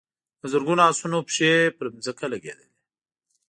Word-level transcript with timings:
د 0.41 0.43
زرګونو 0.53 0.81
آسونو 0.89 1.17
پښې 1.27 1.51
پر 1.77 1.85
ځمکه 2.05 2.25
لګېدلې. 2.33 2.67